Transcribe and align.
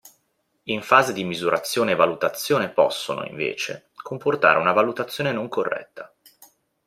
In 0.63 0.81
fase 0.81 1.13
di 1.13 1.23
misurazione 1.23 1.91
e 1.91 1.95
valutazione 1.95 2.69
possono, 2.71 3.23
invece, 3.23 3.91
comportare 4.01 4.57
una 4.57 4.71
valutazione 4.73 5.31
non 5.31 5.47
corretta. 5.47 6.11